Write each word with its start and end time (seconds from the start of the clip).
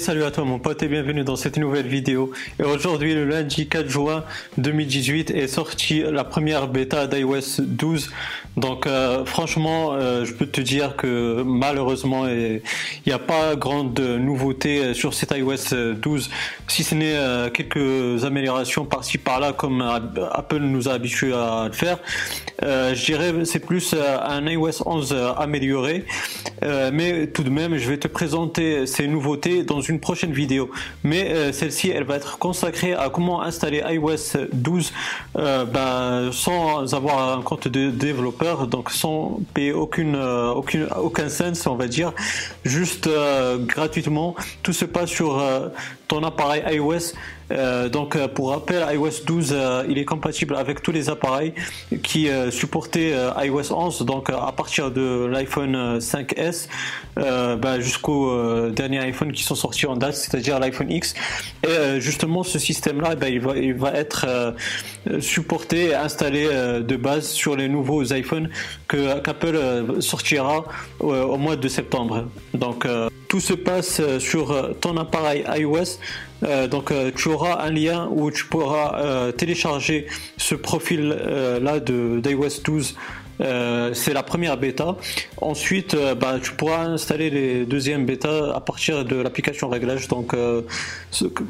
Salut 0.00 0.22
à 0.22 0.30
toi 0.30 0.44
mon 0.44 0.58
pote 0.60 0.82
et 0.82 0.88
bienvenue 0.88 1.24
dans 1.24 1.34
cette 1.34 1.56
nouvelle 1.56 1.88
vidéo. 1.88 2.30
Et 2.60 2.62
aujourd'hui 2.62 3.14
le 3.14 3.24
lundi 3.24 3.68
4 3.68 3.88
juin 3.88 4.24
2018 4.56 5.30
est 5.30 5.48
sortie 5.48 6.02
la 6.02 6.24
première 6.24 6.68
bêta 6.68 7.06
d'iOS 7.06 7.60
12. 7.60 8.10
Donc 8.56 8.86
euh, 8.86 9.24
franchement 9.24 9.94
euh, 9.94 10.24
je 10.24 10.34
peux 10.34 10.46
te 10.46 10.60
dire 10.60 10.94
que 10.94 11.42
malheureusement 11.44 12.28
il 12.28 12.60
n'y 13.06 13.12
a 13.12 13.18
pas 13.18 13.56
grande 13.56 13.98
nouveauté 13.98 14.94
sur 14.94 15.14
cet 15.14 15.32
iOS 15.32 15.94
12 15.96 16.30
si 16.68 16.84
ce 16.84 16.94
n'est 16.94 17.16
euh, 17.16 17.50
quelques 17.50 18.24
améliorations 18.24 18.84
par-ci 18.84 19.18
par-là 19.18 19.52
comme 19.52 19.82
Apple 20.32 20.58
nous 20.58 20.88
a 20.88 20.92
habitué 20.92 21.32
à 21.32 21.66
le 21.66 21.72
faire. 21.72 21.98
je 22.62 23.04
dirais 23.04 23.32
c'est 23.44 23.64
plus 23.64 23.94
un 23.94 24.46
iOS 24.46 24.82
11 24.86 25.16
amélioré. 25.38 26.04
Mais 26.62 27.26
tout 27.28 27.42
de 27.42 27.50
même 27.50 27.76
je 27.76 27.88
vais 27.88 27.98
te 27.98 28.08
présenter 28.08 28.86
ces 28.86 29.06
nouveautés 29.06 29.62
dans 29.62 29.80
une 29.80 30.00
prochaine 30.00 30.32
vidéo. 30.32 30.70
Mais 31.04 31.30
euh, 31.30 31.52
celle-ci, 31.52 31.90
elle 31.90 32.04
va 32.04 32.16
être 32.16 32.38
consacrée 32.38 32.94
à 32.94 33.08
comment 33.10 33.42
installer 33.42 33.82
iOS 33.88 34.46
12 34.52 34.92
euh, 35.36 35.64
ben, 35.64 36.30
sans 36.32 36.94
avoir 36.94 37.38
un 37.38 37.42
compte 37.42 37.68
de 37.68 37.90
développeur, 37.90 38.66
donc 38.66 38.90
sans 38.90 39.40
payer 39.54 39.72
aucune, 39.72 40.16
euh, 40.16 40.50
aucune, 40.50 40.86
aucun 41.00 41.28
sens, 41.28 41.66
on 41.66 41.76
va 41.76 41.86
dire, 41.86 42.12
juste 42.64 43.08
gratuitement. 43.66 44.34
Tout 44.62 44.72
se 44.72 44.84
passe 44.84 45.10
sur 45.10 45.40
ton 46.08 46.24
appareil 46.24 46.62
iOS. 46.76 47.14
Euh, 47.50 47.88
donc 47.88 48.14
euh, 48.16 48.28
pour 48.28 48.50
rappel, 48.50 48.84
iOS 48.92 49.24
12 49.24 49.50
euh, 49.52 49.84
il 49.88 49.96
est 49.96 50.04
compatible 50.04 50.54
avec 50.54 50.82
tous 50.82 50.92
les 50.92 51.08
appareils 51.08 51.54
qui 52.02 52.28
supportaient 52.50 53.14
iOS 53.42 53.72
11, 53.72 54.04
donc 54.04 54.30
à 54.30 54.52
partir 54.52 54.90
de 54.90 55.26
l'iPhone 55.26 55.98
5S 55.98 56.47
bah, 57.16 57.80
jusqu'au 57.80 58.70
dernier 58.70 58.98
iPhone 59.00 59.32
qui 59.32 59.42
sont 59.42 59.54
sortis 59.54 59.86
en 59.86 59.96
date, 59.96 60.14
c'est-à-dire 60.14 60.58
l'iPhone 60.58 60.90
X. 60.90 61.14
Et 61.66 62.00
justement 62.00 62.42
ce 62.42 62.58
système-là, 62.58 63.14
il, 63.28 63.40
va, 63.40 63.56
il 63.56 63.74
va 63.74 63.92
être 63.92 64.54
supporté 65.20 65.88
et 65.88 65.94
installé 65.94 66.46
de 66.46 66.96
base 66.96 67.28
sur 67.28 67.56
les 67.56 67.68
nouveaux 67.68 68.04
iPhones 68.04 68.50
que 68.86 69.18
qu'Apple 69.20 69.58
sortira 70.00 70.64
au 71.00 71.36
mois 71.36 71.56
de 71.56 71.68
septembre. 71.68 72.28
Donc 72.54 72.86
tout 73.28 73.40
se 73.40 73.54
passe 73.54 74.00
sur 74.18 74.78
ton 74.80 74.96
appareil 74.96 75.44
iOS 75.56 75.98
euh, 76.44 76.68
donc 76.68 76.90
euh, 76.90 77.10
tu 77.14 77.28
auras 77.28 77.64
un 77.64 77.70
lien 77.70 78.08
où 78.12 78.30
tu 78.30 78.44
pourras 78.44 79.00
euh, 79.00 79.32
télécharger 79.32 80.06
ce 80.36 80.54
profil 80.54 81.08
là 81.60 81.80
d'iOS 81.80 82.62
12 82.64 82.96
c'est 83.40 84.12
la 84.12 84.22
première 84.22 84.56
bêta. 84.56 84.96
Ensuite, 85.40 85.96
bah, 86.20 86.38
tu 86.42 86.52
pourras 86.52 86.84
installer 86.84 87.30
les 87.30 87.66
deuxièmes 87.66 88.06
bêta 88.06 88.52
à 88.54 88.60
partir 88.60 89.04
de 89.04 89.16
l'application 89.16 89.68
réglage. 89.68 90.08
Donc, 90.08 90.34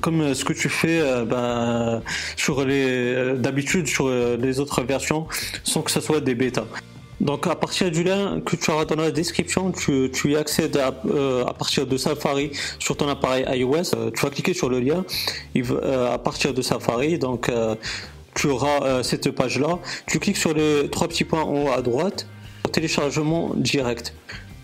comme 0.00 0.34
ce 0.34 0.44
que 0.44 0.52
tu 0.52 0.68
fais 0.68 1.00
bah, 1.24 2.02
d'habitude 3.36 3.86
sur 3.86 4.08
les 4.08 4.60
autres 4.60 4.82
versions, 4.82 5.26
sans 5.64 5.82
que 5.82 5.90
ce 5.90 6.00
soit 6.00 6.20
des 6.20 6.34
bêtas. 6.34 6.66
Donc 7.20 7.46
à 7.48 7.56
partir 7.56 7.90
du 7.90 8.04
lien 8.04 8.40
que 8.40 8.54
tu 8.54 8.70
auras 8.70 8.84
dans 8.84 8.96
la 8.96 9.10
description, 9.10 9.72
tu, 9.72 10.10
y 10.24 10.36
accèdes 10.36 10.76
à, 10.76 10.94
euh, 11.06 11.44
partir 11.44 11.86
de 11.86 11.96
Safari 11.96 12.52
sur 12.78 12.96
ton 12.96 13.08
appareil 13.08 13.44
iOS. 13.48 13.94
Euh, 13.94 14.10
tu 14.14 14.22
vas 14.22 14.30
cliquer 14.30 14.54
sur 14.54 14.68
le 14.68 14.78
lien 14.78 15.04
euh, 15.56 16.14
à 16.14 16.18
partir 16.18 16.54
de 16.54 16.62
Safari. 16.62 17.18
Donc 17.18 17.50
tu 18.38 18.46
auras 18.48 19.02
cette 19.02 19.30
page 19.32 19.58
là. 19.58 19.78
Tu 20.06 20.18
cliques 20.18 20.36
sur 20.36 20.54
les 20.54 20.88
trois 20.90 21.08
petits 21.08 21.24
points 21.24 21.42
en 21.42 21.64
haut 21.64 21.70
à 21.70 21.82
droite. 21.82 22.26
Téléchargement 22.72 23.52
direct. 23.56 24.14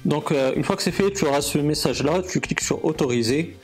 Donc 0.05 0.33
une 0.57 0.63
fois 0.65 0.77
que 0.77 0.83
c'est 0.83 0.93
fait, 0.93 1.11
tu 1.11 1.25
auras 1.27 1.41
ce 1.41 1.59
message 1.59 2.03
là. 2.03 2.23
Tu 2.23 2.41
cliques 2.41 2.61
sur 2.61 2.85
autoriser. 2.85 3.57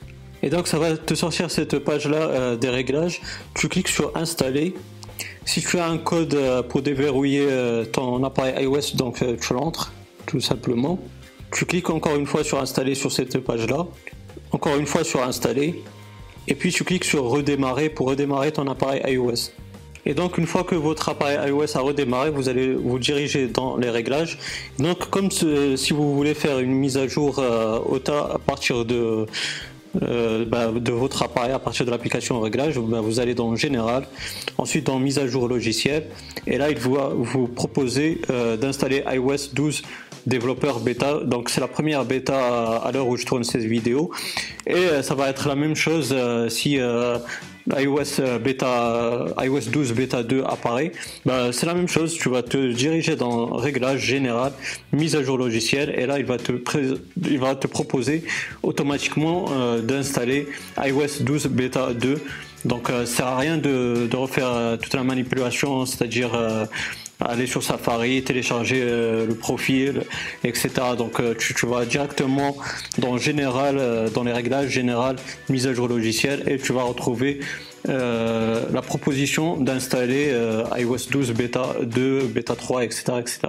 Et 0.43 0.49
donc 0.49 0.67
ça 0.67 0.79
va 0.79 0.97
te 0.97 1.13
sortir 1.13 1.49
cette 1.49 1.79
page 1.79 2.07
là 2.07 2.55
des 2.57 2.69
réglages. 2.69 3.21
Tu 3.55 3.69
cliques 3.69 3.87
sur 3.87 4.11
installer 4.17 4.75
si 5.45 5.61
tu 5.61 5.79
as 5.79 5.87
un 5.87 5.97
code 5.97 6.33
euh, 6.33 6.61
pour 6.61 6.81
déverrouiller 6.81 7.47
euh, 7.49 7.85
ton 7.85 8.23
appareil 8.23 8.63
iOS, 8.63 8.95
donc 8.95 9.21
euh, 9.21 9.35
tu 9.39 9.53
l'entres 9.53 9.91
tout 10.25 10.39
simplement. 10.39 10.99
Tu 11.51 11.65
cliques 11.65 11.89
encore 11.89 12.15
une 12.15 12.27
fois 12.27 12.43
sur 12.43 12.59
installer 12.59 12.95
sur 12.95 13.11
cette 13.11 13.37
page 13.39 13.67
là. 13.67 13.87
Encore 14.51 14.77
une 14.77 14.85
fois 14.85 15.03
sur 15.03 15.23
installer. 15.23 15.83
Et 16.47 16.55
puis 16.55 16.71
tu 16.71 16.83
cliques 16.83 17.03
sur 17.03 17.25
redémarrer 17.25 17.89
pour 17.89 18.07
redémarrer 18.07 18.51
ton 18.51 18.67
appareil 18.67 19.01
iOS. 19.05 19.51
Et 20.05 20.13
donc 20.13 20.37
une 20.37 20.47
fois 20.47 20.63
que 20.63 20.75
votre 20.75 21.09
appareil 21.09 21.37
iOS 21.49 21.77
a 21.77 21.81
redémarré, 21.81 22.29
vous 22.29 22.49
allez 22.49 22.73
vous 22.73 22.99
diriger 22.99 23.47
dans 23.47 23.77
les 23.77 23.89
réglages. 23.89 24.37
Donc 24.79 25.09
comme 25.09 25.29
si 25.31 25.93
vous 25.93 26.15
voulez 26.15 26.33
faire 26.33 26.59
une 26.59 26.73
mise 26.73 26.97
à 26.97 27.07
jour 27.07 27.43
OTA 27.87 28.31
à 28.33 28.39
partir 28.39 28.85
de 28.85 29.27
euh, 30.01 30.45
bah, 30.45 30.71
de 30.73 30.91
votre 30.93 31.21
appareil 31.21 31.51
à 31.51 31.59
partir 31.59 31.85
de 31.85 31.91
l'application 31.91 32.39
réglage, 32.39 32.79
bah, 32.79 33.01
vous 33.01 33.19
allez 33.19 33.33
dans 33.35 33.53
Général, 33.57 34.07
ensuite 34.57 34.85
dans 34.85 34.99
Mise 34.99 35.19
à 35.19 35.27
jour 35.27 35.49
logiciel, 35.49 36.05
et 36.47 36.57
là 36.57 36.71
il 36.71 36.77
va 36.77 37.11
vous 37.13 37.47
proposer 37.47 38.21
euh, 38.29 38.55
d'installer 38.55 39.03
iOS 39.11 39.51
12 39.53 39.81
développeur 40.25 40.79
bêta. 40.79 41.19
Donc 41.25 41.49
c'est 41.49 41.59
la 41.59 41.67
première 41.67 42.05
bêta 42.05 42.77
à 42.77 42.89
l'heure 42.93 43.07
où 43.07 43.17
je 43.17 43.25
tourne 43.25 43.43
cette 43.43 43.63
vidéo, 43.63 44.11
et 44.65 44.75
euh, 44.75 45.01
ça 45.01 45.13
va 45.13 45.29
être 45.29 45.49
la 45.49 45.55
même 45.55 45.75
chose 45.75 46.15
si 46.47 46.79
iOS 47.69 48.19
euh, 48.19 48.39
bêta 48.39 49.25
iOS 49.39 49.69
12 49.71 49.93
bêta 49.93 50.23
2 50.23 50.43
apparaît, 50.43 50.91
bah, 51.25 51.51
c'est 51.51 51.65
la 51.65 51.73
même 51.73 51.87
chose. 51.87 52.13
Tu 52.13 52.29
vas 52.29 52.43
te 52.43 52.71
diriger 52.71 53.15
dans 53.15 53.47
réglage 53.47 54.01
général, 54.01 54.53
mise 54.91 55.15
à 55.15 55.23
jour 55.23 55.37
logiciel, 55.37 55.93
et 55.97 56.05
là 56.05 56.19
il 56.19 56.25
va 56.25 56.37
te 57.55 57.67
proposer 57.67 58.23
automatiquement 58.63 59.45
euh, 59.51 59.81
d'installer 59.81 60.47
iOS 60.83 61.21
12 61.21 61.47
bêta 61.47 61.93
2. 61.93 62.21
Donc 62.63 62.87
ça 62.87 62.93
euh, 62.93 63.05
sert 63.05 63.27
à 63.27 63.37
rien 63.37 63.57
de 63.57 64.15
refaire 64.15 64.77
toute 64.81 64.93
la 64.93 65.03
manipulation, 65.03 65.85
c'est-à-dire 65.85 66.31
aller 67.21 67.47
sur 67.47 67.63
Safari, 67.63 68.23
télécharger 68.23 68.81
le 68.83 69.33
profil, 69.35 70.03
etc. 70.43 70.69
Donc 70.97 71.21
tu, 71.37 71.53
tu, 71.53 71.65
vas 71.65 71.85
directement 71.85 72.57
dans 72.97 73.17
général, 73.17 74.09
dans 74.13 74.23
les 74.23 74.33
réglages 74.33 74.69
général, 74.69 75.15
mise 75.49 75.67
à 75.67 75.73
jour 75.73 75.87
logiciel 75.87 76.43
et 76.47 76.57
tu 76.57 76.73
vas 76.73 76.83
retrouver 76.83 77.39
euh, 77.89 78.65
la 78.71 78.81
proposition 78.81 79.57
d'installer 79.57 80.29
euh, 80.31 80.63
iOS 80.77 81.09
12 81.09 81.33
bêta 81.33 81.75
2, 81.81 82.27
bêta 82.27 82.55
3, 82.55 82.83
etc. 82.83 83.03
etc. 83.19 83.39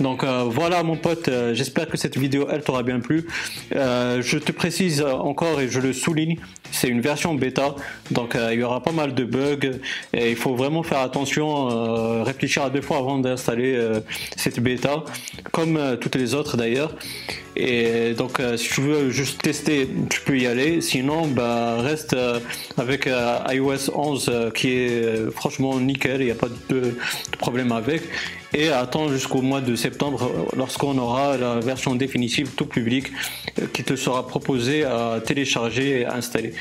Donc 0.00 0.22
euh, 0.22 0.44
voilà 0.46 0.82
mon 0.82 0.96
pote, 0.96 1.30
j'espère 1.52 1.88
que 1.88 1.96
cette 1.96 2.16
vidéo 2.16 2.46
elle 2.50 2.62
t'aura 2.62 2.82
bien 2.82 3.00
plu. 3.00 3.26
je 3.72 4.38
te 4.38 4.52
précise 4.52 5.02
encore 5.02 5.60
et 5.60 5.68
je 5.68 5.80
le 5.80 5.92
souligne, 5.92 6.36
c'est 6.70 6.88
une 6.88 7.00
version 7.00 7.34
bêta, 7.34 7.74
donc 8.10 8.36
il 8.52 8.58
y 8.58 8.62
aura 8.62 8.82
pas 8.82 8.92
mal 8.92 9.14
de 9.14 9.24
bugs 9.24 9.78
et 10.12 10.30
il 10.30 10.36
faut 10.36 10.54
vraiment 10.54 10.82
faire 10.82 11.00
attention, 11.00 12.22
réfléchir 12.22 12.62
à 12.62 12.70
deux 12.70 12.82
fois 12.82 12.98
avant 12.98 13.18
d'installer 13.18 13.78
cette 14.36 14.60
bêta, 14.60 15.04
comme 15.52 15.96
toutes 16.00 16.16
les 16.16 16.34
autres 16.34 16.56
d'ailleurs. 16.56 16.94
Et 17.60 18.14
donc, 18.14 18.38
euh, 18.38 18.56
si 18.56 18.68
tu 18.68 18.82
veux 18.82 19.10
juste 19.10 19.42
tester, 19.42 19.88
tu 20.08 20.20
peux 20.20 20.38
y 20.38 20.46
aller. 20.46 20.80
Sinon, 20.80 21.26
bah, 21.26 21.78
reste 21.80 22.14
euh, 22.14 22.38
avec 22.76 23.08
euh, 23.08 23.38
iOS 23.50 23.90
11 23.92 24.52
qui 24.54 24.70
est 24.70 25.30
franchement 25.32 25.80
nickel, 25.80 26.20
il 26.20 26.26
n'y 26.26 26.30
a 26.30 26.36
pas 26.36 26.48
de, 26.68 26.96
problème 27.38 27.72
avec. 27.72 28.02
Et 28.54 28.68
attends 28.70 29.08
jusqu'au 29.08 29.42
mois 29.42 29.60
de 29.60 29.76
septembre 29.76 30.48
lorsqu'on 30.56 30.96
aura 30.98 31.36
la 31.36 31.60
version 31.60 31.94
définitive 31.94 32.50
tout 32.56 32.66
public 32.66 33.12
qui 33.72 33.84
te 33.84 33.94
sera 33.94 34.26
proposée 34.26 34.84
à 34.84 35.20
télécharger 35.24 36.00
et 36.00 36.04
à 36.06 36.14
installer. 36.14 36.54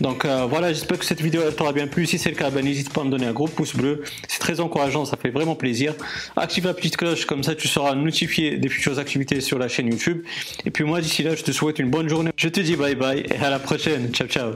Donc 0.00 0.24
voilà, 0.24 0.72
j'espère 0.72 0.98
que 0.98 1.04
cette 1.04 1.20
vidéo 1.20 1.42
t'aura 1.50 1.72
bien 1.72 1.86
plu. 1.86 2.06
Si 2.06 2.18
c'est 2.18 2.30
le 2.30 2.36
cas, 2.36 2.50
bah, 2.50 2.62
n'hésite 2.62 2.92
pas 2.92 3.02
à 3.02 3.04
me 3.04 3.10
donner 3.10 3.26
un 3.26 3.32
gros 3.32 3.48
pouce 3.48 3.76
bleu. 3.76 4.02
C'est 4.28 4.38
très 4.38 4.60
encourageant, 4.60 5.04
ça 5.04 5.16
fait 5.16 5.30
vraiment 5.30 5.54
plaisir. 5.54 5.94
Active 6.36 6.66
la 6.66 6.74
petite 6.74 6.96
cloche, 6.96 7.26
comme 7.26 7.42
ça 7.42 7.54
tu 7.54 7.68
seras 7.68 7.94
notifié 7.94 8.56
des 8.56 8.68
futures 8.68 8.98
activités 8.98 9.40
sur 9.40 9.58
la 9.58 9.68
chaîne 9.68 9.88
YouTube. 9.88 10.22
Et 10.64 10.70
puis 10.70 10.84
moi 10.84 11.00
d'ici 11.00 11.22
là, 11.22 11.34
je 11.34 11.42
te 11.42 11.52
souhaite 11.52 11.78
une 11.78 11.90
bonne 11.90 12.08
journée. 12.08 12.30
Je 12.36 12.48
te 12.48 12.60
dis 12.60 12.76
bye 12.76 12.94
bye 12.94 13.20
et 13.20 13.44
à 13.44 13.50
la 13.50 13.58
prochaine. 13.58 14.12
Ciao 14.12 14.28
ciao. 14.28 14.52